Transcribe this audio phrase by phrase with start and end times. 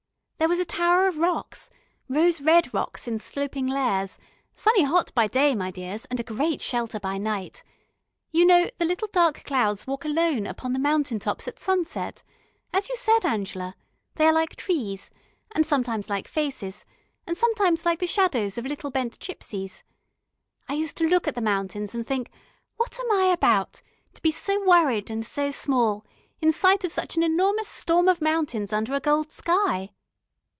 [0.37, 1.69] There was a tower of rocks
[2.09, 4.17] rose red rocks in sloping layers
[4.55, 7.61] sunny hot by day, my dears, and a great shelter by night.
[8.31, 12.23] You know, the little dark clouds walk alone upon the mountain tops at sunset
[12.73, 13.75] as you said, Angela
[14.15, 15.11] they are like trees,
[15.51, 16.85] and sometimes like faces,
[17.27, 19.83] and sometimes like the shadows of little bent gipsies....
[20.67, 22.31] I used to look at the mountains and think:
[22.77, 23.83] 'What am I about,
[24.15, 26.03] to be so worried and so small,
[26.41, 29.91] in sight of such an enormous storm of mountains under a gold sky?'